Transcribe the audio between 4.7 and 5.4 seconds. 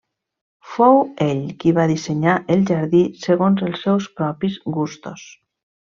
gustos.